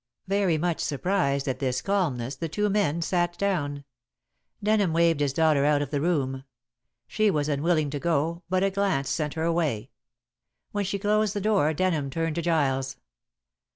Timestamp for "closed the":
10.97-11.39